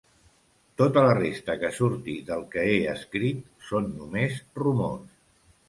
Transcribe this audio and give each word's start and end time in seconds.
Tota 0.81 1.03
la 1.07 1.11
resta 1.19 1.57
que 1.65 1.71
surti 1.75 2.17
del 2.31 2.43
que 2.57 2.65
he 2.71 2.81
escrit, 2.95 3.47
són 3.69 3.89
només 4.01 4.43
rumors. 4.65 5.09